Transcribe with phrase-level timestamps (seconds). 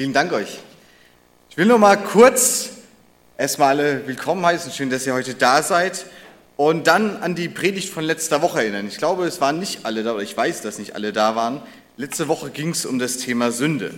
[0.00, 0.60] Vielen Dank euch.
[1.50, 2.70] Ich will nur mal kurz
[3.36, 4.72] erstmal alle willkommen heißen.
[4.72, 6.06] Schön, dass ihr heute da seid.
[6.56, 8.88] Und dann an die Predigt von letzter Woche erinnern.
[8.88, 11.60] Ich glaube, es waren nicht alle da, oder ich weiß, dass nicht alle da waren.
[11.98, 13.92] Letzte Woche ging es um das Thema Sünde.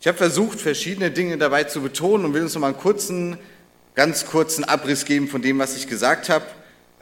[0.00, 3.36] Ich habe versucht, verschiedene Dinge dabei zu betonen und will uns noch mal einen kurzen,
[3.94, 6.46] ganz kurzen Abriss geben von dem, was ich gesagt habe.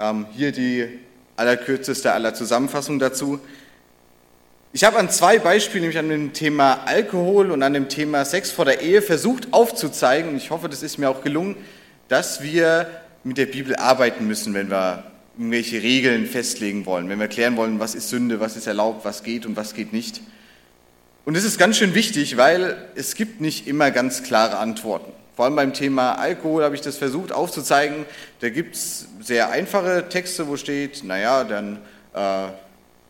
[0.00, 0.88] Ähm, hier die
[1.36, 3.38] allerkürzeste aller Zusammenfassung dazu.
[4.74, 8.50] Ich habe an zwei Beispielen, nämlich an dem Thema Alkohol und an dem Thema Sex
[8.50, 11.56] vor der Ehe, versucht aufzuzeigen, und ich hoffe, das ist mir auch gelungen,
[12.08, 12.86] dass wir
[13.24, 15.04] mit der Bibel arbeiten müssen, wenn wir
[15.38, 19.22] irgendwelche Regeln festlegen wollen, wenn wir klären wollen, was ist Sünde, was ist erlaubt, was
[19.22, 20.20] geht und was geht nicht.
[21.24, 25.12] Und es ist ganz schön wichtig, weil es gibt nicht immer ganz klare Antworten.
[25.34, 28.04] Vor allem beim Thema Alkohol habe ich das versucht aufzuzeigen.
[28.40, 31.78] Da gibt es sehr einfache Texte, wo steht, naja, dann
[32.14, 32.48] äh,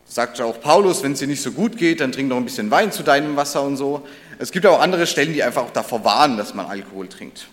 [0.09, 2.71] sagt auch Paulus, wenn es dir nicht so gut geht, dann trink doch ein bisschen
[2.71, 4.05] Wein zu deinem Wasser und so.
[4.39, 7.47] Es gibt auch andere Stellen, die einfach auch davor warnen, dass man Alkohol trinkt.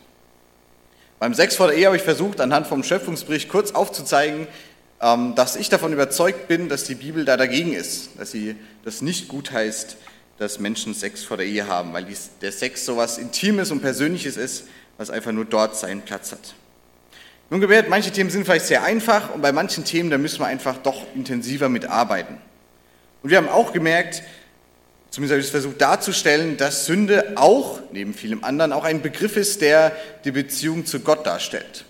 [1.18, 4.48] Beim Sex vor der Ehe habe ich versucht, anhand vom Schöpfungsbericht kurz aufzuzeigen,
[5.00, 9.02] ähm, dass ich davon überzeugt bin, dass die Bibel da dagegen ist, dass sie das
[9.02, 9.96] nicht gut heißt,
[10.38, 12.06] dass Menschen Sex vor der Ehe haben, weil
[12.40, 14.64] der Sex so was Intimes und Persönliches ist,
[14.96, 16.54] was einfach nur dort seinen Platz hat.
[17.48, 20.46] Nun gewährt, manche Themen sind vielleicht sehr einfach und bei manchen Themen, da müssen wir
[20.46, 22.38] einfach doch intensiver mitarbeiten.
[23.22, 24.22] Und wir haben auch gemerkt,
[25.10, 29.36] zumindest habe ich es versucht darzustellen, dass Sünde auch, neben vielem anderen, auch ein Begriff
[29.36, 29.92] ist, der
[30.24, 31.84] die Beziehung zu Gott darstellt.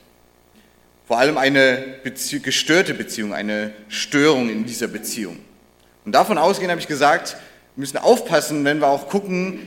[1.07, 5.39] Vor allem eine Bezie gestörte Beziehung, eine Störung in dieser Beziehung.
[6.05, 7.37] Und davon ausgehend habe ich gesagt,
[7.75, 9.61] wir müssen aufpassen, wenn wir auch gucken,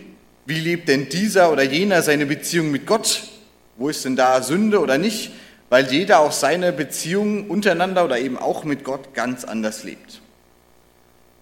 [0.45, 3.23] wie lebt denn dieser oder jener seine Beziehung mit Gott?
[3.77, 5.31] Wo ist denn da Sünde oder nicht?
[5.69, 10.21] weil jeder auch seine Beziehungen untereinander oder eben auch mit Gott ganz anders lebt.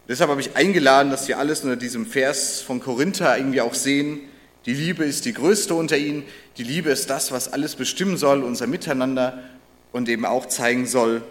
[0.08, 4.22] Deshalb habe ich eingeladen, dass wir alles unter diesem Vers von Korinther irgendwie auch sehen.
[4.66, 6.24] Die Liebe ist die größte unter ihnen.
[6.58, 9.44] Die Liebe ist das, was alles bestimmen soll, unser Miteinander
[9.92, 11.24] und eben auch zeigen soll,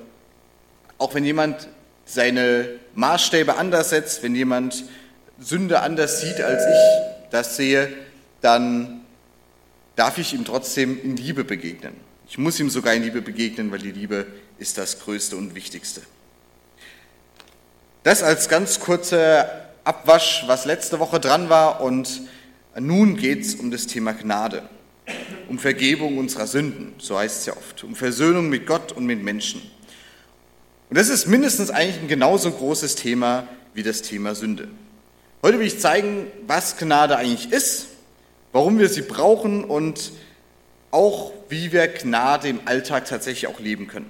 [0.99, 1.69] auch wenn jemand
[2.05, 4.85] seine Maßstäbe anders setzt, wenn jemand
[5.39, 7.93] Sünde anders sieht, als ich das sehe,
[8.41, 9.01] dann
[9.97, 11.95] darf ich ihm trotzdem in Liebe begegnen.
[12.29, 14.27] Ich muss ihm sogar in Liebe begegnen, weil die Liebe
[14.59, 16.03] ist das Größte und Wichtigste.
[18.07, 19.51] Das als ganz kurzer
[19.83, 21.81] Abwasch, was letzte Woche dran war.
[21.81, 22.23] Und
[22.79, 24.63] nun geht es um das Thema Gnade,
[25.49, 29.25] um Vergebung unserer Sünden, so heißt es ja oft, um Versöhnung mit Gott und mit
[29.25, 29.61] Menschen.
[30.89, 34.69] Und das ist mindestens eigentlich ein genauso großes Thema wie das Thema Sünde.
[35.43, 37.89] Heute will ich zeigen, was Gnade eigentlich ist,
[38.53, 40.13] warum wir sie brauchen und
[40.93, 44.09] auch wie wir Gnade im Alltag tatsächlich auch leben können.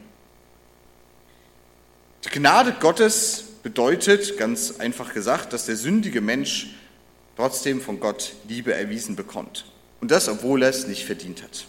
[2.27, 6.69] Die Gnade Gottes bedeutet, ganz einfach gesagt, dass der sündige Mensch
[7.37, 9.65] trotzdem von Gott Liebe erwiesen bekommt.
[10.01, 11.67] Und das, obwohl er es nicht verdient hat.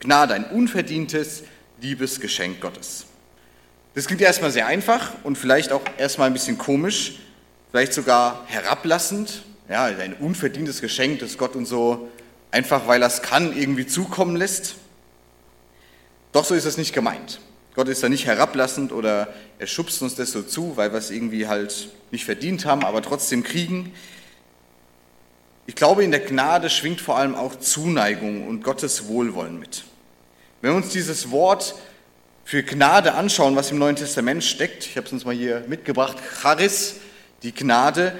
[0.00, 1.44] Gnade, ein unverdientes
[1.80, 3.06] Liebesgeschenk Gottes.
[3.94, 7.20] Das klingt erstmal sehr einfach und vielleicht auch erstmal ein bisschen komisch,
[7.70, 9.44] vielleicht sogar herablassend.
[9.68, 12.10] Ja, ein unverdientes Geschenk, das Gott uns so
[12.50, 14.74] einfach weil er es kann, irgendwie zukommen lässt.
[16.32, 17.38] Doch so ist es nicht gemeint.
[17.74, 21.10] Gott ist da nicht herablassend oder er schubst uns das so zu, weil wir es
[21.10, 23.92] irgendwie halt nicht verdient haben, aber trotzdem kriegen.
[25.66, 29.84] Ich glaube, in der Gnade schwingt vor allem auch Zuneigung und Gottes Wohlwollen mit.
[30.60, 31.74] Wenn wir uns dieses Wort
[32.44, 36.18] für Gnade anschauen, was im Neuen Testament steckt, ich habe es uns mal hier mitgebracht,
[36.42, 36.96] Charis,
[37.42, 38.12] die Gnade,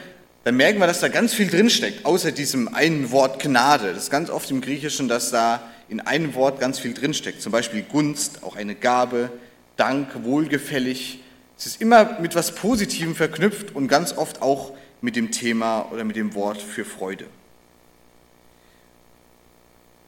[0.42, 3.92] dann merken wir, dass da ganz viel drinsteckt, außer diesem einen Wort Gnade.
[3.94, 7.40] Das ist ganz oft im Griechischen, dass da in einem Wort ganz viel drinsteckt.
[7.40, 9.30] Zum Beispiel Gunst, auch eine Gabe,
[9.76, 11.20] Dank, wohlgefällig.
[11.58, 16.04] Es ist immer mit was Positivem verknüpft und ganz oft auch mit dem Thema oder
[16.04, 17.26] mit dem Wort für Freude.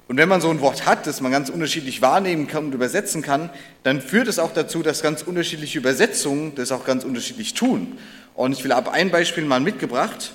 [0.09, 3.23] Und wenn man so ein Wort hat, das man ganz unterschiedlich wahrnehmen kann und übersetzen
[3.23, 3.51] kann,
[3.83, 7.99] dann führt es auch dazu, dass ganz unterschiedliche Übersetzungen das auch ganz unterschiedlich tun.
[8.35, 10.33] Und ich will ab ein Beispiel mal mitgebracht,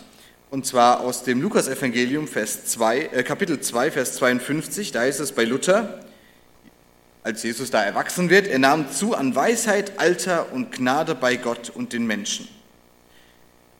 [0.50, 4.92] und zwar aus dem Lukasevangelium, Vers 2, äh, Kapitel 2, Vers 52.
[4.92, 6.02] Da heißt es bei Luther,
[7.24, 11.70] als Jesus da erwachsen wird, er nahm zu an Weisheit, Alter und Gnade bei Gott
[11.70, 12.48] und den Menschen.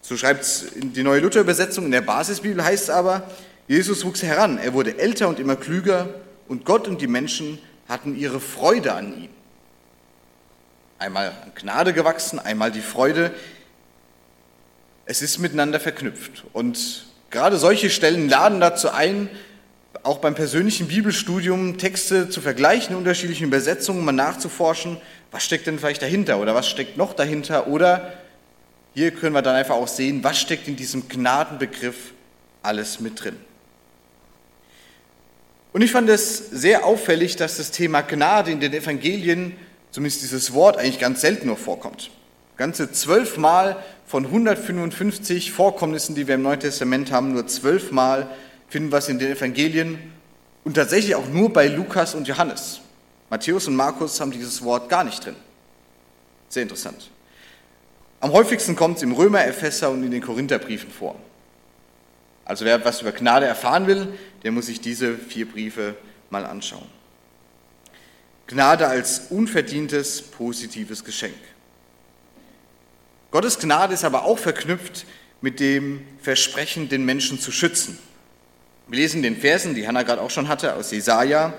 [0.02, 1.86] So schreibt es die neue Luther-Übersetzung.
[1.86, 3.24] In der Basisbibel heißt es aber,
[3.68, 6.10] Jesus wuchs heran, er wurde älter und immer klüger
[6.48, 9.30] und Gott und die Menschen hatten ihre Freude an ihm.
[11.00, 13.32] Einmal an Gnade gewachsen, einmal die Freude,
[15.06, 16.44] es ist miteinander verknüpft.
[16.54, 19.30] Und gerade solche Stellen laden dazu ein,
[20.04, 24.98] auch beim persönlichen Bibelstudium Texte zu vergleichen, unterschiedliche Übersetzungen mal nachzuforschen,
[25.32, 28.14] was steckt denn vielleicht dahinter oder was steckt noch dahinter oder
[28.94, 32.14] hier können wir dann einfach auch sehen, was steckt in diesem Gnadenbegriff
[32.62, 33.38] alles mit drin.
[35.74, 39.56] Und ich fand es sehr auffällig, dass das Thema Gnade in den Evangelien,
[39.92, 42.12] zumindest dieses Wort, eigentlich ganz selten nur vorkommt.
[42.58, 48.30] Ganze zwölfmal von 155 Vorkommnissen, die wir im Neuen Testament haben, nur zwölfmal
[48.72, 50.00] finden wir es in den Evangelien
[50.64, 52.80] und tatsächlich auch nur bei Lukas und Johannes.
[53.30, 55.36] Matthäus und Markus haben dieses Wort gar nicht drin.
[56.48, 57.12] Sehr interessant.
[58.22, 61.20] Am häufigsten kommt es im Römer, Epheser und in den Korintherbriefen vor.
[62.46, 64.08] Also wer was über Gnade erfahren will,
[64.44, 65.96] der muss sich diese vier Briefe
[66.30, 66.88] mal anschauen.
[68.48, 71.36] Gnade als unverdientes, positives Geschenk.
[73.32, 75.06] Gottes Gnade ist aber auch verknüpft
[75.42, 77.98] mit dem Versprechen, den Menschen zu schützen.
[78.92, 81.54] Wir lesen den Versen, die Hannah gerade auch schon hatte, aus Jesaja.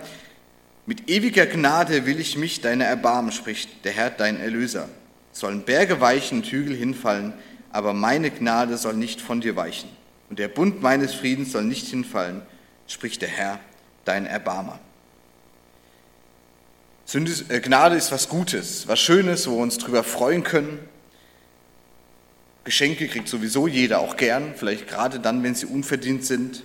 [0.85, 4.91] Mit ewiger Gnade will ich mich deiner erbarmen, spricht der Herr, dein Erlöser.
[5.33, 7.33] Sollen Berge weichen und Hügel hinfallen,
[7.71, 9.89] aber meine Gnade soll nicht von dir weichen.
[10.29, 12.43] Und der Bund meines Friedens soll nicht hinfallen,
[12.87, 13.61] spricht der Herr,
[14.05, 14.79] dein Erbarmer.
[17.15, 20.81] Äh, Gnade ist was Gutes, was Schönes, wo wir uns drüber freuen können.
[22.65, 26.63] Geschenke kriegt sowieso jeder auch gern, vielleicht gerade dann, wenn sie unverdient sind.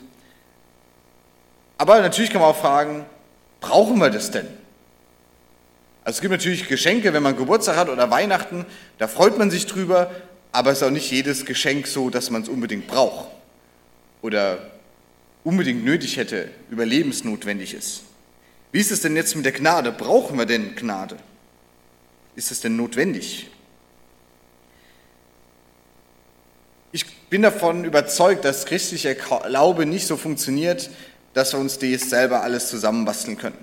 [1.78, 3.06] Aber natürlich kann man auch fragen,
[3.62, 4.48] brauchen wir das denn?
[6.04, 8.66] Also es gibt natürlich Geschenke, wenn man Geburtstag hat oder Weihnachten,
[8.98, 10.10] da freut man sich drüber,
[10.52, 13.28] aber es ist auch nicht jedes Geschenk so, dass man es unbedingt braucht
[14.22, 14.72] oder
[15.44, 18.04] unbedingt nötig hätte, überlebensnotwendig ist.
[18.72, 19.92] Wie ist es denn jetzt mit der Gnade?
[19.92, 21.18] Brauchen wir denn Gnade?
[22.36, 23.50] Ist es denn notwendig?
[26.92, 30.90] Ich bin davon überzeugt, dass christlicher Glaube nicht so funktioniert,
[31.38, 33.58] dass wir uns das selber alles zusammenbasteln können.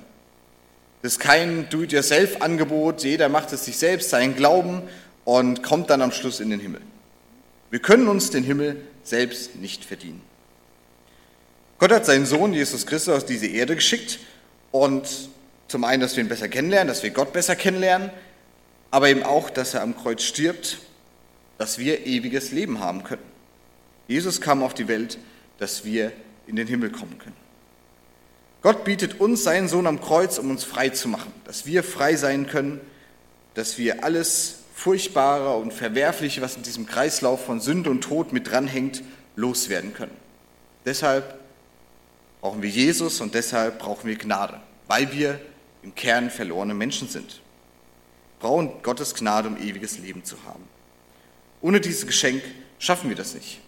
[1.03, 4.83] Das ist kein Do-it-yourself-Angebot, jeder macht es sich selbst, seinen Glauben
[5.25, 6.81] und kommt dann am Schluss in den Himmel.
[7.71, 10.23] Wir können uns den Himmel selbst nicht verdienen.
[11.79, 14.21] Gott hat seinen Sohn Jesus Christus aus diese Erde geschickt
[14.71, 15.29] und
[15.69, 18.11] zum einen, dass wir ihn besser kennenlernen, dass wir Gott besser kennenlernen,
[18.91, 20.79] aber eben auch, dass er am Kreuz stirbt
[21.59, 23.23] dass wir ewiges Leben haben können.
[24.09, 25.19] Jesus kam auf die Welt,
[25.59, 26.13] dass wir
[26.47, 27.44] in den Himmel kommen können.
[28.65, 32.17] Gott bietet uns seinen Sohn am Kreuz, um uns frei zu machen, dass wir frei
[32.17, 32.81] sein können,
[33.53, 38.51] dass wir alles Furchtbare und Verwerfliche, was in diesem Kreislauf von Sünde und Tod mit
[38.51, 39.03] dranhängt,
[39.37, 40.17] loswerden können.
[40.87, 41.39] Deshalb
[42.41, 45.39] brauchen wir Jesus und deshalb brauchen wir Gnade, weil wir
[45.83, 47.43] im Kern verlorene Menschen sind.
[48.39, 50.65] Wir brauchen Gottes Gnade, um ewiges Leben zu haben.
[51.61, 52.43] Ohne dieses Geschenk
[52.79, 53.61] schaffen wir das nicht.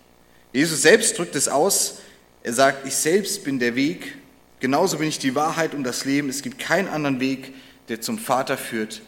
[0.54, 1.98] Jesus selbst drückt es aus.
[2.42, 4.16] Er sagt, ich selbst bin der Weg,
[4.60, 6.28] genauso bin ich die Wahrheit und das Leben.
[6.28, 7.54] Es gibt keinen anderen Weg,
[7.88, 9.02] der zum Vater führt,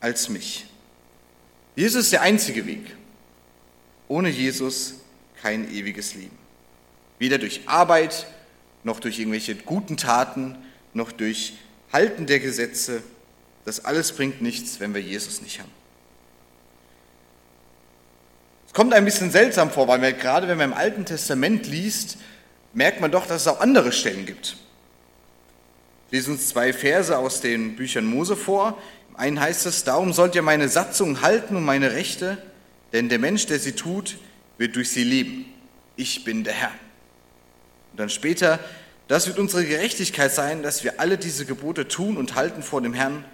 [0.00, 0.66] als mich.
[1.76, 2.96] Jesus ist der einzige Weg.
[4.08, 4.94] Ohne Jesus
[5.40, 6.36] kein ewiges Leben.
[7.18, 8.26] Weder durch Arbeit,
[8.84, 10.56] noch durch irgendwelche guten Taten,
[10.94, 11.54] noch durch
[11.92, 13.02] Halten der Gesetze.
[13.64, 15.70] Das alles bringt nichts, wenn wir Jesus nicht haben.
[18.66, 22.18] Es kommt ein bisschen seltsam vor, weil wir, gerade wenn man im Alten Testament liest,
[22.72, 24.56] merkt man doch, dass es auch andere Stellen gibt.
[26.10, 28.78] Wir lesen uns zwei Verse aus den Büchern Mose vor.
[29.10, 32.38] Im einen heißt es, darum sollt ihr meine Satzung halten und meine Rechte,
[32.94, 34.16] denn der Mensch, der sie tut,
[34.56, 35.44] wird durch sie leben.
[35.96, 36.72] Ich bin der Herr.
[37.92, 38.58] Und dann später,
[39.06, 42.94] das wird unsere Gerechtigkeit sein, dass wir alle diese Gebote tun und halten vor dem
[42.94, 43.24] Herrn,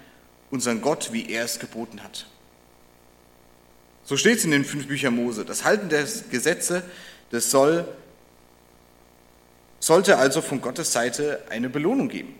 [0.50, 2.26] unseren Gott, wie er es geboten hat.
[4.02, 5.44] So steht es in den fünf Büchern Mose.
[5.44, 6.82] Das Halten der Gesetze,
[7.30, 7.86] das soll,
[9.78, 12.34] sollte also von Gottes Seite eine Belohnung geben.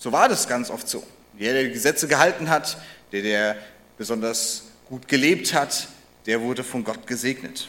[0.00, 1.06] So war das ganz oft so.
[1.38, 2.78] Der, der die Gesetze gehalten hat,
[3.12, 3.56] der, der
[3.98, 5.88] besonders gut gelebt hat,
[6.24, 7.68] der wurde von Gott gesegnet.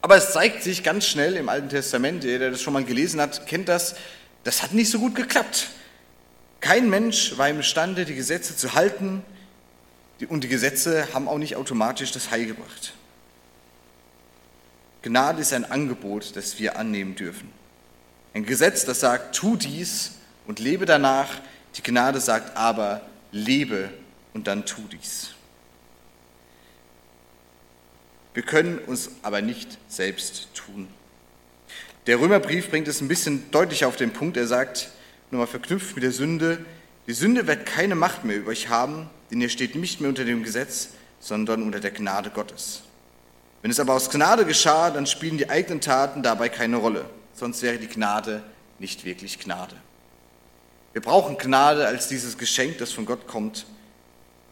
[0.00, 3.20] Aber es zeigt sich ganz schnell im Alten Testament, der, der das schon mal gelesen
[3.20, 3.96] hat, kennt das,
[4.44, 5.70] das hat nicht so gut geklappt.
[6.60, 9.24] Kein Mensch war imstande, die Gesetze zu halten,
[10.28, 12.94] und die Gesetze haben auch nicht automatisch das Heil gebracht.
[15.02, 17.52] Gnade ist ein Angebot, das wir annehmen dürfen.
[18.34, 20.15] Ein Gesetz, das sagt, tu dies
[20.46, 21.40] und lebe danach.
[21.76, 23.90] Die Gnade sagt aber, lebe
[24.32, 25.34] und dann tu dies.
[28.34, 30.88] Wir können uns aber nicht selbst tun.
[32.06, 34.36] Der Römerbrief bringt es ein bisschen deutlicher auf den Punkt.
[34.36, 34.90] Er sagt,
[35.30, 36.64] nochmal verknüpft mit der Sünde,
[37.06, 40.24] die Sünde wird keine Macht mehr über euch haben, denn ihr steht nicht mehr unter
[40.24, 42.82] dem Gesetz, sondern unter der Gnade Gottes.
[43.62, 47.62] Wenn es aber aus Gnade geschah, dann spielen die eigenen Taten dabei keine Rolle, sonst
[47.62, 48.42] wäre die Gnade
[48.78, 49.76] nicht wirklich Gnade.
[50.96, 53.66] Wir brauchen Gnade als dieses Geschenk, das von Gott kommt,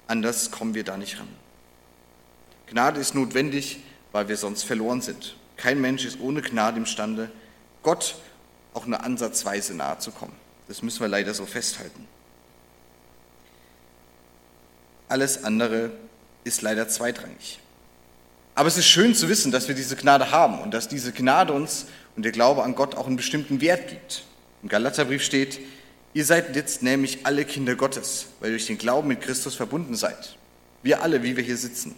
[0.07, 1.29] anders kommen wir da nicht ran.
[2.67, 3.79] Gnade ist notwendig,
[4.13, 5.37] weil wir sonst verloren sind.
[5.57, 7.31] Kein Mensch ist ohne Gnade imstande,
[7.83, 8.17] Gott
[8.75, 10.35] auch nur ansatzweise nahe zu kommen.
[10.69, 12.07] Das müssen wir leider so festhalten.
[15.09, 15.93] Alles andere
[16.45, 17.59] ist leider zweitrangig.
[18.55, 21.55] Aber es ist schön zu wissen, dass wir diese Gnade haben und dass diese Gnade
[21.55, 21.87] uns
[22.17, 24.25] und der Glaube an Gott auch einen bestimmten Wert gibt.
[24.63, 25.59] Im Galaterbrief steht,
[26.14, 29.94] ihr seid jetzt nämlich alle Kinder Gottes, weil ihr durch den Glauben mit Christus verbunden
[29.94, 30.37] seid.
[30.83, 31.94] Wir alle, wie wir hier sitzen.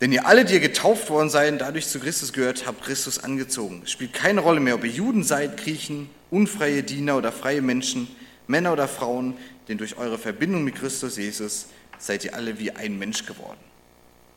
[0.00, 3.18] Denn ihr alle, die ihr getauft worden seid und dadurch zu Christus gehört, habt Christus
[3.18, 3.82] angezogen.
[3.84, 8.08] Es spielt keine Rolle mehr, ob ihr Juden seid, Griechen, unfreie Diener oder freie Menschen,
[8.46, 9.36] Männer oder Frauen,
[9.68, 11.66] denn durch eure Verbindung mit Christus Jesus
[11.98, 13.60] seid ihr alle wie ein Mensch geworden.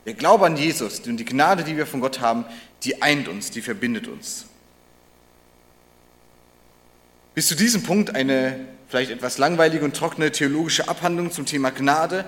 [0.04, 2.44] Der Glaube an Jesus und die Gnade, die wir von Gott haben,
[2.82, 4.46] die eint uns, die verbindet uns.
[7.34, 12.24] Bis zu diesem Punkt eine vielleicht etwas langweilige und trockene theologische Abhandlung zum Thema Gnade.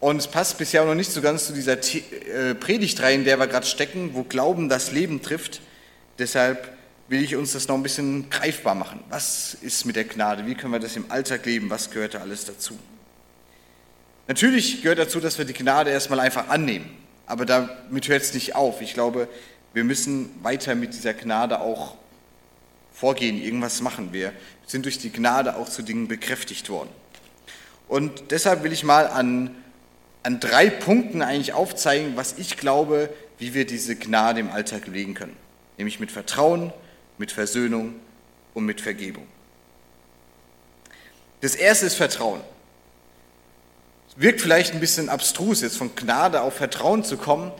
[0.00, 3.38] Und es passt bisher auch noch nicht so ganz zu dieser äh, Predigtreihe, in der
[3.38, 5.62] wir gerade stecken, wo Glauben das Leben trifft.
[6.18, 6.76] Deshalb
[7.08, 9.00] will ich uns das noch ein bisschen greifbar machen.
[9.08, 10.44] Was ist mit der Gnade?
[10.44, 11.70] Wie können wir das im Alltag leben?
[11.70, 12.78] Was gehört da alles dazu?
[14.28, 16.90] Natürlich gehört dazu, dass wir die Gnade erstmal einfach annehmen.
[17.24, 18.82] Aber damit hört es nicht auf.
[18.82, 19.26] Ich glaube,
[19.72, 21.94] wir müssen weiter mit dieser Gnade auch
[23.00, 24.12] vorgehen, irgendwas machen.
[24.12, 24.34] Wir
[24.66, 26.90] sind durch die Gnade auch zu Dingen bekräftigt worden.
[27.88, 29.56] Und deshalb will ich mal an,
[30.22, 35.14] an drei Punkten eigentlich aufzeigen, was ich glaube, wie wir diese Gnade im Alltag legen
[35.14, 35.34] können.
[35.78, 36.74] Nämlich mit Vertrauen,
[37.16, 37.94] mit Versöhnung
[38.52, 39.26] und mit Vergebung.
[41.40, 42.42] Das erste ist Vertrauen.
[44.14, 47.50] Wirkt vielleicht ein bisschen abstrus, jetzt von Gnade auf Vertrauen zu kommen,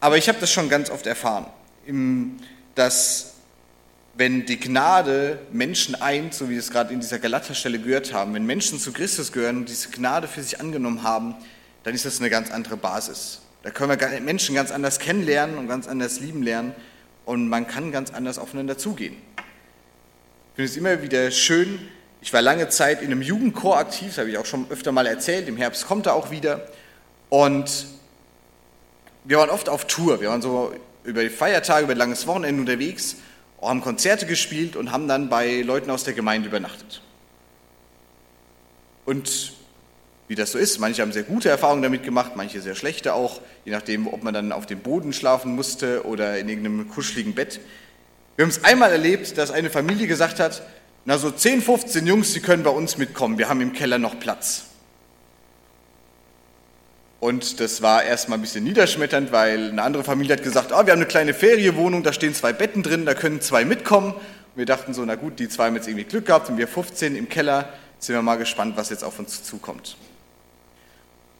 [0.00, 1.44] aber ich habe das schon ganz oft erfahren,
[2.74, 3.34] dass
[4.18, 8.34] wenn die Gnade Menschen eint, so wie wir es gerade in dieser Galaterstelle gehört haben,
[8.34, 11.36] wenn Menschen zu Christus gehören und diese Gnade für sich angenommen haben,
[11.84, 13.42] dann ist das eine ganz andere Basis.
[13.62, 16.74] Da können wir Menschen ganz anders kennenlernen und ganz anders lieben lernen
[17.26, 19.14] und man kann ganz anders aufeinander zugehen.
[19.36, 21.78] Ich finde es immer wieder schön,
[22.20, 25.06] ich war lange Zeit in einem Jugendchor aktiv, das habe ich auch schon öfter mal
[25.06, 26.66] erzählt, im Herbst kommt er auch wieder.
[27.28, 27.86] Und
[29.22, 30.72] wir waren oft auf Tour, wir waren so
[31.04, 33.14] über die Feiertage, über ein langes Wochenende unterwegs,
[33.60, 37.02] haben Konzerte gespielt und haben dann bei Leuten aus der Gemeinde übernachtet.
[39.04, 39.52] Und
[40.28, 43.40] wie das so ist, manche haben sehr gute Erfahrungen damit gemacht, manche sehr schlechte auch,
[43.64, 47.60] je nachdem, ob man dann auf dem Boden schlafen musste oder in irgendeinem kuscheligen Bett.
[48.36, 50.62] Wir haben es einmal erlebt, dass eine Familie gesagt hat,
[51.06, 53.38] na, so 10, 15 Jungs, die können bei uns mitkommen.
[53.38, 54.67] Wir haben im Keller noch Platz.
[57.20, 60.92] Und das war erstmal ein bisschen niederschmetternd, weil eine andere Familie hat gesagt, oh, wir
[60.92, 64.12] haben eine kleine Ferienwohnung, da stehen zwei Betten drin, da können zwei mitkommen.
[64.12, 64.22] Und
[64.54, 67.16] wir dachten so, na gut, die zwei haben jetzt irgendwie Glück gehabt und wir 15
[67.16, 69.96] im Keller, sind wir mal gespannt, was jetzt auf uns zukommt.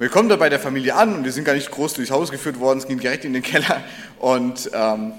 [0.01, 2.31] Wir kommen da bei der Familie an und wir sind gar nicht groß durchs Haus
[2.31, 3.83] geführt worden, es ging direkt in den Keller.
[4.19, 5.13] Und ähm,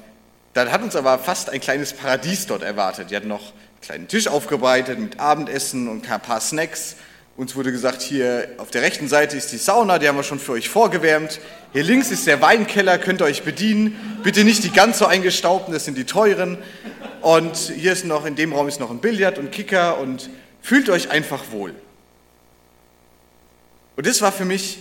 [0.53, 3.11] dann hat uns aber fast ein kleines Paradies dort erwartet.
[3.11, 6.95] Die hatten noch kleinen Tisch aufgebreitet mit Abendessen und ein paar Snacks.
[7.39, 10.39] Uns wurde gesagt, hier auf der rechten Seite ist die Sauna, die haben wir schon
[10.39, 11.39] für euch vorgewärmt.
[11.71, 14.19] Hier links ist der Weinkeller, könnt ihr euch bedienen.
[14.23, 16.57] Bitte nicht die ganz so eingestaubten, das sind die teuren.
[17.21, 20.29] Und hier ist noch, in dem Raum ist noch ein Billard und Kicker und
[20.61, 21.73] fühlt euch einfach wohl.
[23.95, 24.79] Und das war für mich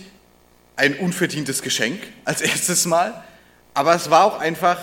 [0.75, 3.23] ein unverdientes Geschenk als erstes Mal.
[3.73, 4.79] Aber es war auch einfach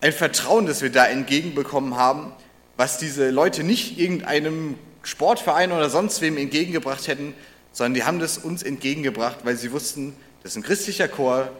[0.00, 2.32] ein Vertrauen, das wir da entgegenbekommen haben,
[2.78, 4.76] was diese Leute nicht irgendeinem
[5.08, 7.34] Sportverein oder sonst wem entgegengebracht hätten,
[7.72, 11.50] sondern die haben das uns entgegengebracht, weil sie wussten, das ist ein christlicher Chor,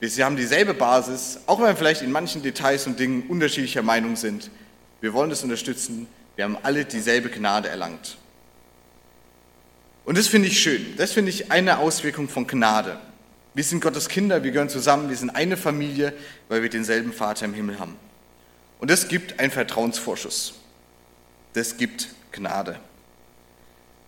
[0.00, 4.16] wir haben dieselbe Basis, auch wenn wir vielleicht in manchen Details und Dingen unterschiedlicher Meinung
[4.16, 4.50] sind.
[5.02, 8.16] Wir wollen das unterstützen, wir haben alle dieselbe Gnade erlangt.
[10.06, 12.98] Und das finde ich schön, das finde ich eine Auswirkung von Gnade.
[13.52, 16.12] Wir sind Gottes Kinder, wir gehören zusammen, wir sind eine Familie,
[16.48, 17.96] weil wir denselben Vater im Himmel haben.
[18.78, 20.54] Und das gibt einen Vertrauensvorschuss.
[21.52, 22.78] Das gibt Gnade.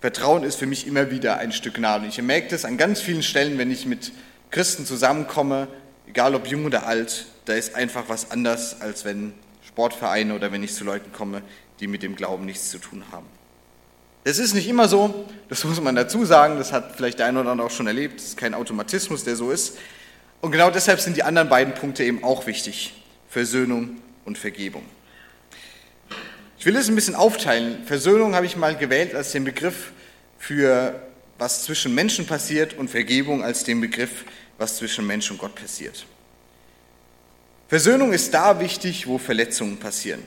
[0.01, 2.07] Vertrauen ist für mich immer wieder ein Stück Gnade.
[2.07, 4.13] Ich merke das an ganz vielen Stellen, wenn ich mit
[4.51, 5.69] Christen zusammenkomme,
[6.07, 9.33] egal ob jung oder alt, da ist einfach was anders, als wenn
[9.67, 11.43] Sportvereine oder wenn ich zu Leuten komme,
[11.81, 13.27] die mit dem Glauben nichts zu tun haben.
[14.25, 17.41] Das ist nicht immer so, das muss man dazu sagen, das hat vielleicht der eine
[17.41, 19.79] oder andere auch schon erlebt, das ist kein Automatismus, der so ist.
[20.41, 22.95] Und genau deshalb sind die anderen beiden Punkte eben auch wichtig.
[23.29, 24.85] Versöhnung und Vergebung.
[26.63, 27.83] Ich will es ein bisschen aufteilen.
[27.87, 29.91] Versöhnung habe ich mal gewählt als den Begriff
[30.39, 30.95] für
[31.37, 34.25] was zwischen Menschen passiert und Vergebung als den Begriff,
[34.59, 36.07] was zwischen Mensch und Gott passiert.
[37.67, 40.23] Versöhnung ist da wichtig, wo Verletzungen passieren.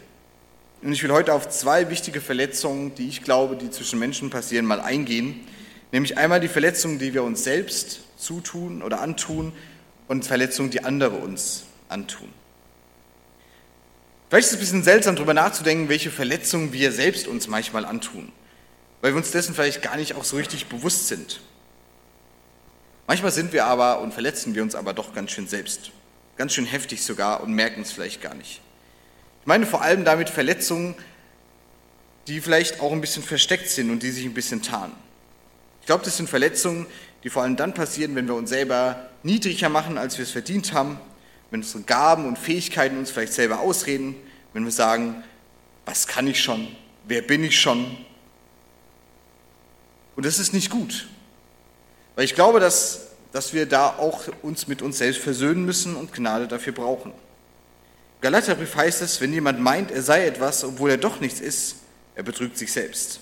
[0.82, 4.66] Und ich will heute auf zwei wichtige Verletzungen, die ich glaube, die zwischen Menschen passieren,
[4.66, 5.40] mal eingehen.
[5.94, 9.54] Nämlich einmal die Verletzungen, die wir uns selbst zutun oder antun
[10.10, 12.28] und Verletzungen, die andere uns antun.
[14.30, 18.32] Vielleicht ist es ein bisschen seltsam, darüber nachzudenken, welche Verletzungen wir selbst uns manchmal antun,
[19.02, 21.42] weil wir uns dessen vielleicht gar nicht auch so richtig bewusst sind.
[23.08, 25.92] Manchmal sind wir aber und verletzen wir uns aber doch ganz schön selbst,
[26.38, 28.62] ganz schön heftig sogar und merken es vielleicht gar nicht.
[29.42, 30.96] Ich meine vor allem damit Verletzungen,
[32.28, 34.96] die vielleicht auch ein bisschen versteckt sind und die sich ein bisschen tarnen.
[35.82, 36.88] Ich glaube, das sind Verletzungen,
[37.24, 40.74] die vor allem dann passieren, wenn wir uns selber niedriger machen, als wir es verdient
[40.74, 41.00] haben,
[41.52, 44.16] wenn unsere Gaben und Fähigkeiten uns vielleicht selber ausreden,
[44.54, 45.24] wenn wir sagen,
[45.86, 46.68] was kann ich schon,
[47.08, 47.98] wer bin ich schon.
[50.16, 51.08] Und das ist nicht gut,
[52.16, 56.14] weil ich glaube, dass, dass wir da auch uns mit uns selbst versöhnen müssen und
[56.14, 57.12] Gnade dafür brauchen.
[58.22, 61.76] Galaterbrief heißt es, wenn jemand meint, er sei etwas, obwohl er doch nichts ist,
[62.16, 63.20] er betrügt sich selbst.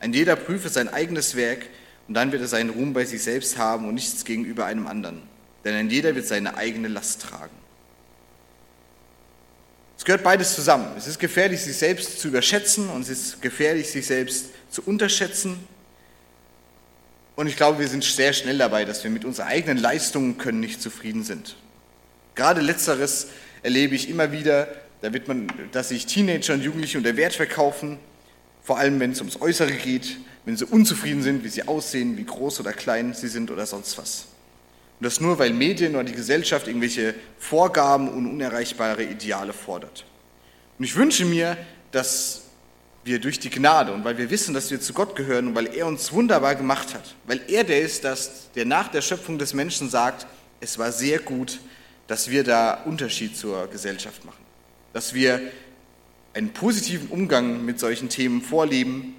[0.00, 1.66] Ein jeder prüfe sein eigenes Werk
[2.06, 5.22] und dann wird er seinen Ruhm bei sich selbst haben und nichts gegenüber einem anderen.
[5.64, 7.65] Denn ein jeder wird seine eigene Last tragen.
[10.06, 10.86] Gehört beides zusammen.
[10.96, 15.58] Es ist gefährlich, sich selbst zu überschätzen und es ist gefährlich, sich selbst zu unterschätzen.
[17.34, 20.60] Und ich glaube, wir sind sehr schnell dabei, dass wir mit unseren eigenen Leistungen können
[20.60, 21.56] nicht zufrieden sind.
[22.36, 23.26] Gerade letzteres
[23.64, 24.68] erlebe ich immer wieder,
[25.00, 27.98] da wird man, dass sich Teenager und Jugendliche unter Wert verkaufen,
[28.62, 32.24] vor allem wenn es ums Äußere geht, wenn sie unzufrieden sind, wie sie aussehen, wie
[32.24, 34.26] groß oder klein sie sind oder sonst was.
[34.98, 40.04] Und das nur, weil Medien oder die Gesellschaft irgendwelche Vorgaben und unerreichbare Ideale fordert.
[40.78, 41.56] Und ich wünsche mir,
[41.92, 42.42] dass
[43.04, 45.74] wir durch die Gnade und weil wir wissen, dass wir zu Gott gehören und weil
[45.74, 49.54] er uns wunderbar gemacht hat, weil er der ist, dass der nach der Schöpfung des
[49.54, 50.26] Menschen sagt,
[50.60, 51.60] es war sehr gut,
[52.08, 54.42] dass wir da Unterschied zur Gesellschaft machen,
[54.92, 55.40] dass wir
[56.34, 59.14] einen positiven Umgang mit solchen Themen vorleben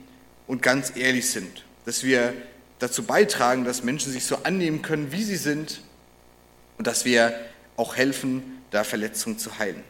[0.48, 2.34] und ganz ehrlich sind, dass wir
[2.80, 5.82] dazu beitragen, dass Menschen sich so annehmen können, wie sie sind
[6.78, 7.34] und dass wir
[7.76, 9.84] auch helfen, da Verletzungen zu heilen.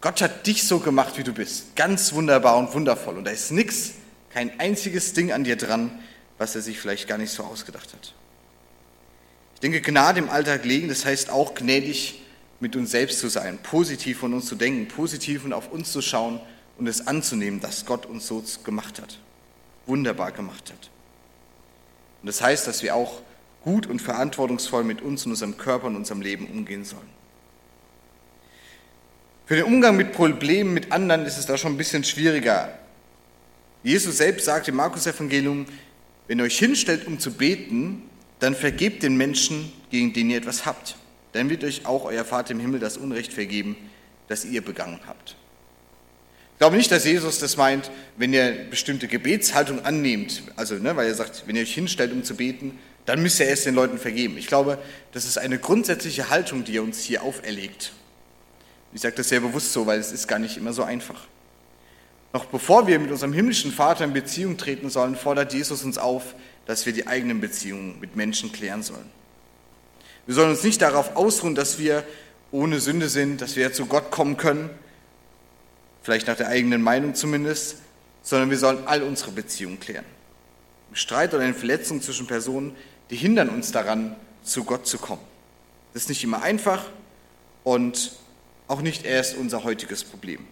[0.00, 3.52] Gott hat dich so gemacht, wie du bist, ganz wunderbar und wundervoll und da ist
[3.52, 3.92] nichts,
[4.30, 6.00] kein einziges Ding an dir dran,
[6.38, 8.14] was er sich vielleicht gar nicht so ausgedacht hat
[9.62, 12.22] denke, Gnade im Alltag legen, das heißt auch gnädig
[12.60, 16.02] mit uns selbst zu sein, positiv von uns zu denken, positiv und auf uns zu
[16.02, 16.40] schauen
[16.78, 19.18] und es anzunehmen, dass Gott uns so gemacht hat,
[19.86, 20.90] wunderbar gemacht hat.
[22.22, 23.20] Und das heißt, dass wir auch
[23.64, 27.10] gut und verantwortungsvoll mit uns und unserem Körper und unserem Leben umgehen sollen.
[29.46, 32.78] Für den Umgang mit Problemen mit anderen ist es da schon ein bisschen schwieriger.
[33.82, 35.66] Jesus selbst sagt im Markus-Evangelium,
[36.28, 38.04] wenn ihr euch hinstellt, um zu beten,
[38.38, 40.96] dann vergebt den Menschen, gegen den ihr etwas habt.
[41.32, 43.76] Dann wird euch auch euer Vater im Himmel das Unrecht vergeben,
[44.28, 45.36] das ihr begangen habt.
[46.62, 51.08] Ich glaube nicht, dass Jesus das meint, wenn ihr bestimmte Gebetshaltung annehmt, also ne, weil
[51.08, 53.98] er sagt, wenn ihr euch hinstellt, um zu beten, dann müsst ihr erst den Leuten
[53.98, 54.38] vergeben.
[54.38, 54.78] Ich glaube,
[55.10, 57.90] das ist eine grundsätzliche Haltung, die er uns hier auferlegt.
[58.92, 61.26] Ich sage das sehr bewusst so, weil es ist gar nicht immer so einfach.
[62.32, 66.36] Noch bevor wir mit unserem himmlischen Vater in Beziehung treten sollen, fordert Jesus uns auf,
[66.66, 69.10] dass wir die eigenen Beziehungen mit Menschen klären sollen.
[70.26, 72.04] Wir sollen uns nicht darauf ausruhen, dass wir
[72.52, 74.70] ohne Sünde sind, dass wir zu Gott kommen können,
[76.02, 77.76] vielleicht nach der eigenen Meinung zumindest,
[78.22, 80.04] sondern wir sollen all unsere Beziehungen klären.
[80.92, 82.76] Streit oder eine Verletzung zwischen Personen,
[83.10, 85.22] die hindern uns daran, zu Gott zu kommen.
[85.92, 86.84] Das ist nicht immer einfach
[87.64, 88.12] und
[88.68, 90.46] auch nicht erst unser heutiges Problem.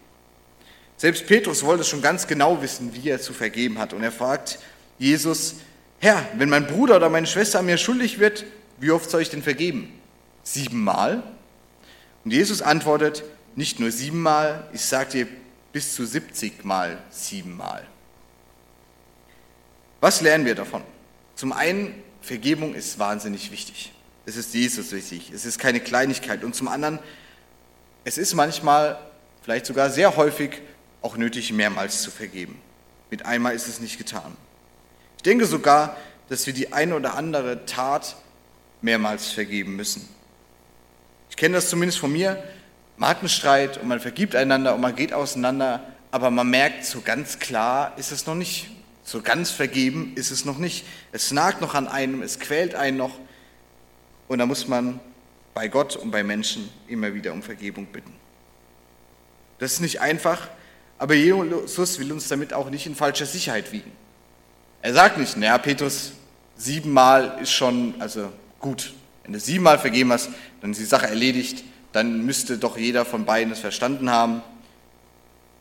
[0.97, 3.95] Selbst Petrus wollte schon ganz genau wissen, wie er zu vergeben hat.
[3.95, 4.59] Und er fragt
[4.99, 5.57] Jesus,
[5.99, 8.45] Herr, wenn mein Bruder oder meine Schwester mir schuldig wird,
[8.79, 9.99] wie oft soll ich denn vergeben?
[10.43, 11.23] Siebenmal?
[12.25, 13.25] Und Jesus antwortet,
[13.57, 15.29] nicht nur siebenmal, ich sage dir
[15.73, 17.87] bis zu 70 Mal siebenmal.
[20.01, 20.83] Was lernen wir davon?
[21.35, 23.93] Zum einen, Vergebung ist wahnsinnig wichtig.
[24.27, 25.31] Es ist Jesus wichtig.
[25.35, 26.45] Es ist keine Kleinigkeit.
[26.45, 26.99] Und zum anderen,
[28.05, 28.99] es ist manchmal,
[29.43, 30.61] vielleicht sogar sehr häufig,
[31.03, 32.61] auch nötig, mehrmals zu vergeben.
[33.11, 34.37] Mit einmal ist es nicht getan.
[35.17, 35.97] Ich denke sogar,
[36.29, 38.17] dass wir die eine oder andere Tat
[38.83, 40.09] mehrmals vergeben müssen.
[41.29, 42.43] Ich kenne das zumindest von mir.
[43.01, 46.85] Man hat einen Streit und man vergibt einander und man geht auseinander, aber man merkt,
[46.85, 48.69] so ganz klar ist es noch nicht.
[49.05, 50.85] So ganz vergeben ist es noch nicht.
[51.11, 53.19] Es nagt noch an einem, es quält einen noch.
[54.29, 55.01] Und da muss man
[55.55, 58.13] bei Gott und bei Menschen immer wieder um Vergebung bitten.
[59.61, 60.51] Das ist nicht einfach,
[60.99, 63.93] aber Jesus will uns damit auch nicht in falscher Sicherheit wiegen.
[64.83, 66.13] Er sagt nicht, naja, Petrus,
[66.55, 70.29] siebenmal ist schon, also gut, wenn du siebenmal vergeben hast,
[70.61, 74.43] dann ist die Sache erledigt, dann müsste doch jeder von beiden es verstanden haben.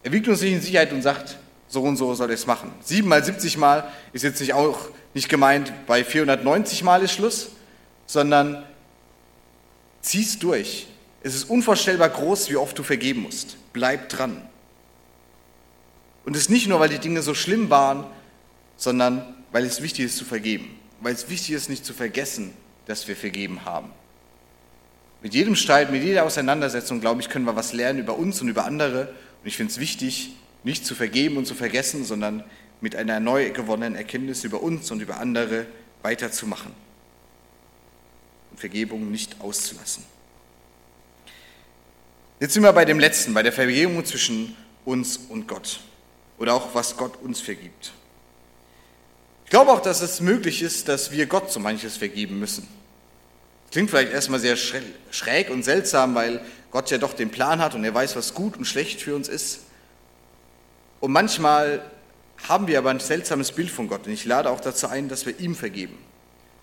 [0.03, 1.37] Er wiegt uns nicht in Sicherheit und sagt,
[1.67, 2.71] so und so soll er es machen.
[2.81, 4.79] Siebenmal, siebzig Mal ist jetzt nicht auch
[5.13, 7.49] nicht gemeint, bei 490 Mal ist Schluss,
[8.05, 8.63] sondern
[10.01, 10.87] zieh's durch.
[11.21, 13.57] Es ist unvorstellbar groß, wie oft du vergeben musst.
[13.73, 14.41] Bleib dran.
[16.25, 18.05] Und es ist nicht nur, weil die Dinge so schlimm waren,
[18.77, 20.79] sondern weil es wichtig ist zu vergeben.
[21.01, 22.53] Weil es wichtig ist, nicht zu vergessen,
[22.85, 23.91] dass wir vergeben haben.
[25.21, 28.47] Mit jedem Streit, mit jeder Auseinandersetzung, glaube ich, können wir was lernen über uns und
[28.47, 29.07] über andere.
[29.41, 32.43] Und ich finde es wichtig, nicht zu vergeben und zu vergessen, sondern
[32.81, 35.65] mit einer neu gewonnenen Erkenntnis über uns und über andere
[36.01, 36.71] weiterzumachen.
[38.51, 40.05] Und Vergebung nicht auszulassen.
[42.39, 44.55] Jetzt sind wir bei dem letzten, bei der Vergebung zwischen
[44.85, 45.81] uns und Gott.
[46.37, 47.91] Oder auch, was Gott uns vergibt.
[49.43, 52.65] Ich glaube auch, dass es möglich ist, dass wir Gott so manches vergeben müssen.
[53.71, 57.83] Klingt vielleicht erstmal sehr schräg und seltsam, weil Gott ja doch den Plan hat und
[57.83, 59.61] er weiß, was gut und schlecht für uns ist.
[60.99, 61.81] Und manchmal
[62.47, 65.25] haben wir aber ein seltsames Bild von Gott und ich lade auch dazu ein, dass
[65.25, 65.97] wir ihm vergeben.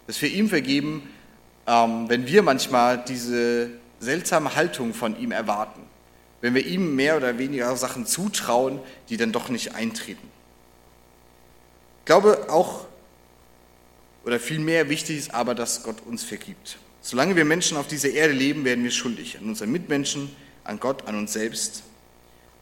[0.07, 1.09] Dass wir ihm vergeben,
[1.67, 5.83] ähm, wenn wir manchmal diese seltsame Haltung von ihm erwarten.
[6.41, 10.29] Wenn wir ihm mehr oder weniger Sachen zutrauen, die dann doch nicht eintreten.
[12.01, 12.87] Ich glaube auch,
[14.25, 16.79] oder vielmehr wichtig ist aber, dass Gott uns vergibt.
[17.07, 20.29] Solange wir Menschen auf dieser Erde leben, werden wir schuldig an unseren Mitmenschen,
[20.65, 21.85] an Gott, an uns selbst.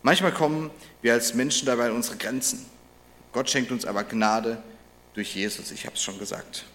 [0.02, 2.66] Manchmal kommen wir als Menschen dabei an unsere Grenzen.
[3.32, 4.62] Gott schenkt uns aber Gnade
[5.14, 6.66] durch Jesus, ich habe es schon gesagt.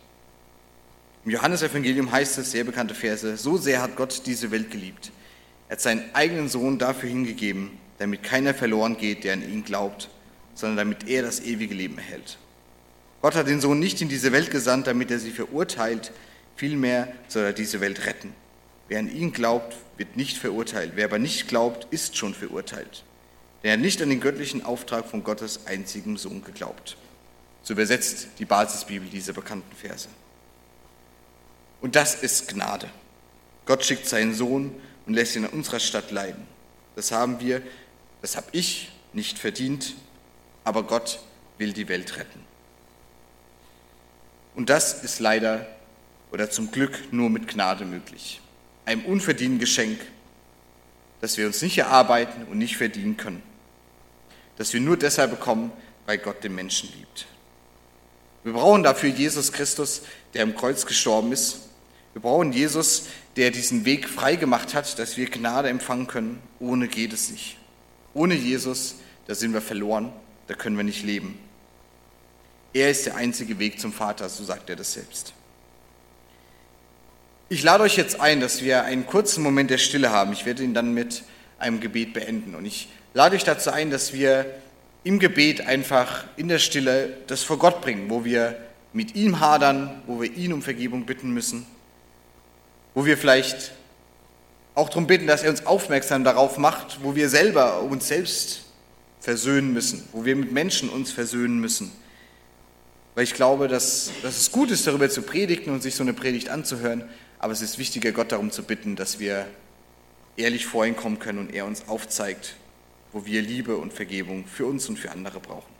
[1.26, 5.12] Im Johannesevangelium heißt es, sehr bekannte Verse, so sehr hat Gott diese Welt geliebt.
[5.68, 10.10] Er hat seinen eigenen Sohn dafür hingegeben, damit keiner verloren geht, der an ihn glaubt,
[10.56, 12.40] sondern damit er das ewige Leben erhält.
[13.22, 16.12] Gott hat den Sohn nicht in diese Welt gesandt, damit er sie verurteilt,
[16.60, 18.34] vielmehr soll er diese Welt retten.
[18.90, 20.92] Wer an ihn glaubt, wird nicht verurteilt.
[20.96, 23.06] Wer aber nicht glaubt, ist schon verurteilt.
[23.64, 26.98] Denn er hat nicht an den göttlichen Auftrag von Gottes einzigem Sohn geglaubt.
[27.62, 30.10] So übersetzt die Basisbibel diese bekannten Verse.
[31.80, 32.90] Und das ist Gnade.
[33.66, 36.46] Gott schickt seinen Sohn und lässt ihn in unserer Stadt leiden.
[36.98, 37.62] Das haben wir,
[38.22, 39.96] das habe ich nicht verdient,
[40.66, 41.20] aber Gott
[41.58, 42.44] will die Welt retten.
[44.56, 45.66] Und das ist leider
[46.32, 48.42] oder zum Glück nur mit Gnade möglich.
[48.86, 50.00] Einem unverdienten Geschenk,
[51.22, 53.44] das wir uns nicht erarbeiten und nicht verdienen können.
[54.58, 55.72] Das wir nur deshalb bekommen,
[56.06, 57.28] weil Gott den Menschen liebt.
[58.44, 60.02] Wir brauchen dafür Jesus Christus,
[60.34, 61.70] der am Kreuz gestorben ist
[62.14, 63.04] wir brauchen Jesus,
[63.36, 66.42] der diesen Weg freigemacht hat, dass wir Gnade empfangen können.
[66.60, 67.58] Ohne geht es nicht.
[68.14, 68.96] Ohne Jesus,
[69.28, 70.12] da sind wir verloren,
[70.48, 71.40] da können wir nicht leben.
[72.74, 75.34] Er ist der einzige Weg zum Vater, so sagt er das selbst.
[77.50, 80.34] Ich lade euch jetzt ein, dass wir einen kurzen Moment der Stille haben.
[80.34, 81.24] Ich werde ihn dann mit
[81.58, 82.56] einem Gebet beenden.
[82.56, 84.46] Und ich lade euch dazu ein, dass wir
[85.04, 88.56] im Gebet einfach in der Stille das vor Gott bringen, wo wir
[88.94, 91.66] mit ihm hadern, wo wir ihn um Vergebung bitten müssen
[92.94, 93.72] wo wir vielleicht
[94.76, 98.64] auch darum bitten, dass er uns aufmerksam darauf macht, wo wir selber uns selbst
[99.20, 101.92] versöhnen müssen, wo wir mit Menschen uns versöhnen müssen.
[103.16, 106.14] Weil ich glaube, dass, dass es gut ist, darüber zu predigen und sich so eine
[106.14, 107.04] Predigt anzuhören,
[107.40, 109.48] aber es ist wichtiger, Gott darum zu bitten, dass wir
[110.36, 112.56] ehrlich vor ihn kommen können und er uns aufzeigt,
[113.12, 115.74] wo wir Liebe und Vergebung für uns und für andere brauchen.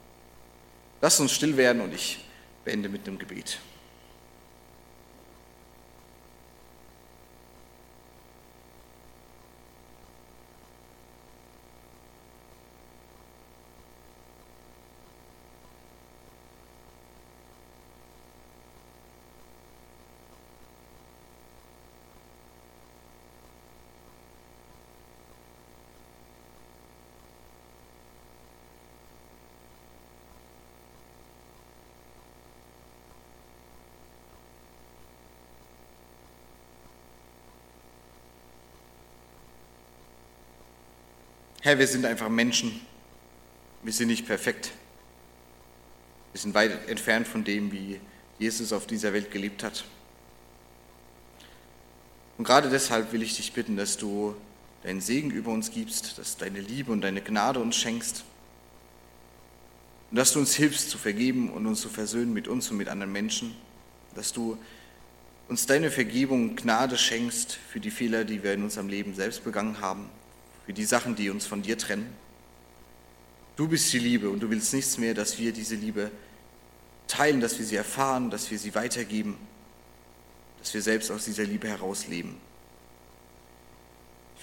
[1.02, 2.26] Lasst uns still werden und ich
[2.66, 3.60] beende mit einem Gebet.
[41.62, 42.80] Herr, wir sind einfach Menschen.
[43.84, 44.72] Wir sind nicht perfekt.
[46.32, 48.00] Wir sind weit entfernt von dem, wie
[48.38, 49.84] Jesus auf dieser Welt gelebt hat.
[52.38, 54.38] Und gerade deshalb will ich dich bitten, dass du
[54.84, 58.24] deinen Segen über uns gibst, dass deine Liebe und deine Gnade uns schenkst.
[60.12, 62.88] Und dass du uns hilfst zu vergeben und uns zu versöhnen mit uns und mit
[62.88, 63.54] anderen Menschen.
[64.16, 64.58] Dass du
[65.50, 69.44] uns deine Vergebung und Gnade schenkst für die Fehler, die wir in unserem Leben selbst
[69.44, 70.10] begangen haben
[70.70, 72.16] für die Sachen, die uns von dir trennen.
[73.56, 76.12] Du bist die Liebe und du willst nichts mehr, dass wir diese Liebe
[77.08, 79.36] teilen, dass wir sie erfahren, dass wir sie weitergeben,
[80.60, 82.38] dass wir selbst aus dieser Liebe herausleben.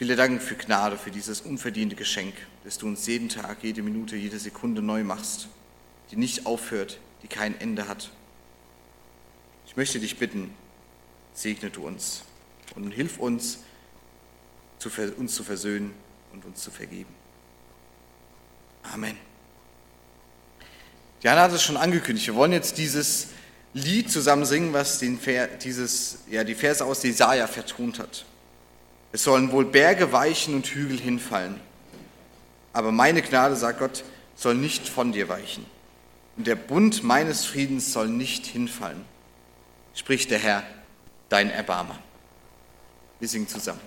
[0.01, 2.35] Dir danken für Gnade, für dieses unverdiente Geschenk,
[2.65, 5.47] dass du uns jeden Tag, jede Minute, jede Sekunde neu machst,
[6.11, 8.11] die nicht aufhört, die kein Ende hat.
[9.69, 10.53] Ich möchte dich bitten,
[11.35, 12.25] segne du uns
[12.75, 13.61] und hilf uns,
[15.19, 15.95] uns zu versöhnen
[16.37, 17.13] und uns zu vergeben.
[18.93, 19.17] Amen.
[21.23, 22.27] Diana hat es schon angekündigt.
[22.27, 23.29] Wir wollen jetzt dieses
[23.73, 25.19] Lied zusammen singen, was den,
[25.63, 28.25] dieses, ja, die Verse aus Jesaja vertont hat.
[29.13, 31.61] Es sollen wohl Berge weichen und Hügel hinfallen.
[32.73, 35.65] Aber meine Gnade, sagt Gott, soll nicht von dir weichen.
[36.37, 39.03] Und der Bund meines Friedens soll nicht hinfallen,
[39.95, 40.63] spricht der Herr,
[41.31, 41.99] dein Erbarmer.
[43.19, 43.81] Wir singen zusammen.